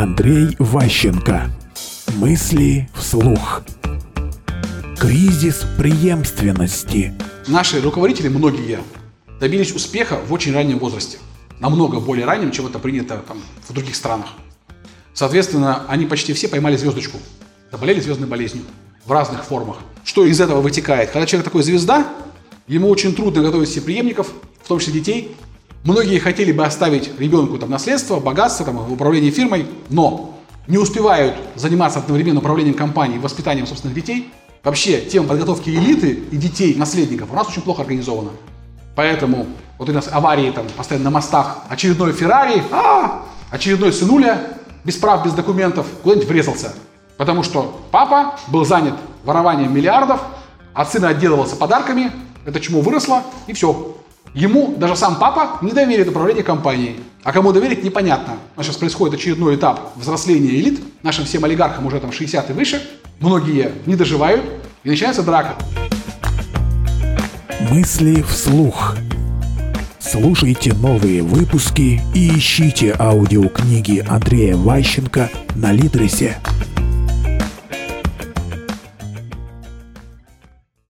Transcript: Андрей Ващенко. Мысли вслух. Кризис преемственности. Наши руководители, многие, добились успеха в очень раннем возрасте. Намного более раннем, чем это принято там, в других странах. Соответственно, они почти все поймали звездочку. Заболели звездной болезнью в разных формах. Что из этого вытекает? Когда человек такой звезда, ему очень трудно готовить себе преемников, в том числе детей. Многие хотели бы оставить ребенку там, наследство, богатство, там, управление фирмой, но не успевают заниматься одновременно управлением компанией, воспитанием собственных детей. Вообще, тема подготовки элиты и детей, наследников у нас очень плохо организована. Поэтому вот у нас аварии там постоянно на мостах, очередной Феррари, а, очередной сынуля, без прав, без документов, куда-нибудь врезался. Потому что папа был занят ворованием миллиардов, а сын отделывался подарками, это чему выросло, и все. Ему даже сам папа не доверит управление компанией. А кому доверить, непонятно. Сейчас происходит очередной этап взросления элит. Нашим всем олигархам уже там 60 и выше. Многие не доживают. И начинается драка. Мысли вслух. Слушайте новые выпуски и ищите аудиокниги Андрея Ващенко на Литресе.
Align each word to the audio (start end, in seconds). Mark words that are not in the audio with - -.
Андрей 0.00 0.56
Ващенко. 0.58 1.50
Мысли 2.14 2.88
вслух. 2.94 3.60
Кризис 4.98 5.66
преемственности. 5.76 7.12
Наши 7.46 7.82
руководители, 7.82 8.28
многие, 8.28 8.80
добились 9.38 9.74
успеха 9.74 10.18
в 10.26 10.32
очень 10.32 10.54
раннем 10.54 10.78
возрасте. 10.78 11.18
Намного 11.58 12.00
более 12.00 12.24
раннем, 12.24 12.50
чем 12.50 12.66
это 12.66 12.78
принято 12.78 13.22
там, 13.28 13.42
в 13.68 13.74
других 13.74 13.94
странах. 13.94 14.28
Соответственно, 15.12 15.84
они 15.86 16.06
почти 16.06 16.32
все 16.32 16.48
поймали 16.48 16.78
звездочку. 16.78 17.18
Заболели 17.70 18.00
звездной 18.00 18.26
болезнью 18.26 18.64
в 19.04 19.12
разных 19.12 19.44
формах. 19.44 19.80
Что 20.02 20.24
из 20.24 20.40
этого 20.40 20.62
вытекает? 20.62 21.10
Когда 21.10 21.26
человек 21.26 21.44
такой 21.44 21.62
звезда, 21.62 22.10
ему 22.66 22.88
очень 22.88 23.14
трудно 23.14 23.42
готовить 23.42 23.68
себе 23.68 23.82
преемников, 23.82 24.32
в 24.64 24.66
том 24.66 24.78
числе 24.78 24.94
детей. 24.94 25.36
Многие 25.82 26.18
хотели 26.18 26.52
бы 26.52 26.64
оставить 26.64 27.18
ребенку 27.18 27.56
там, 27.58 27.70
наследство, 27.70 28.20
богатство, 28.20 28.66
там, 28.66 28.92
управление 28.92 29.30
фирмой, 29.30 29.66
но 29.88 30.38
не 30.66 30.76
успевают 30.76 31.34
заниматься 31.54 32.00
одновременно 32.00 32.40
управлением 32.40 32.74
компанией, 32.74 33.18
воспитанием 33.18 33.66
собственных 33.66 33.94
детей. 33.94 34.30
Вообще, 34.62 35.00
тема 35.00 35.28
подготовки 35.28 35.70
элиты 35.70 36.10
и 36.30 36.36
детей, 36.36 36.74
наследников 36.74 37.30
у 37.32 37.34
нас 37.34 37.48
очень 37.48 37.62
плохо 37.62 37.80
организована. 37.80 38.30
Поэтому 38.94 39.46
вот 39.78 39.88
у 39.88 39.92
нас 39.92 40.08
аварии 40.12 40.50
там 40.50 40.66
постоянно 40.76 41.04
на 41.04 41.10
мостах, 41.10 41.60
очередной 41.70 42.12
Феррари, 42.12 42.62
а, 42.70 43.22
очередной 43.50 43.94
сынуля, 43.94 44.58
без 44.84 44.96
прав, 44.96 45.24
без 45.24 45.32
документов, 45.32 45.86
куда-нибудь 46.02 46.28
врезался. 46.28 46.74
Потому 47.16 47.42
что 47.42 47.80
папа 47.90 48.38
был 48.48 48.66
занят 48.66 48.94
ворованием 49.24 49.74
миллиардов, 49.74 50.20
а 50.74 50.84
сын 50.84 51.06
отделывался 51.06 51.56
подарками, 51.56 52.12
это 52.44 52.60
чему 52.60 52.82
выросло, 52.82 53.22
и 53.46 53.54
все. 53.54 53.96
Ему 54.34 54.76
даже 54.76 54.94
сам 54.94 55.18
папа 55.18 55.58
не 55.60 55.72
доверит 55.72 56.08
управление 56.08 56.44
компанией. 56.44 57.00
А 57.24 57.32
кому 57.32 57.52
доверить, 57.52 57.82
непонятно. 57.82 58.34
Сейчас 58.62 58.76
происходит 58.76 59.16
очередной 59.16 59.56
этап 59.56 59.92
взросления 59.96 60.50
элит. 60.50 60.80
Нашим 61.02 61.24
всем 61.24 61.44
олигархам 61.44 61.86
уже 61.86 61.98
там 61.98 62.12
60 62.12 62.50
и 62.50 62.52
выше. 62.52 62.80
Многие 63.18 63.72
не 63.86 63.96
доживают. 63.96 64.42
И 64.84 64.88
начинается 64.88 65.22
драка. 65.22 65.56
Мысли 67.70 68.22
вслух. 68.22 68.96
Слушайте 69.98 70.72
новые 70.74 71.22
выпуски 71.22 72.00
и 72.14 72.38
ищите 72.38 72.96
аудиокниги 72.98 74.04
Андрея 74.08 74.56
Ващенко 74.56 75.28
на 75.54 75.72
Литресе. 75.72 76.38